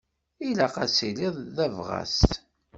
[0.47, 2.17] Ilaq ad tiliḍ d abɣas!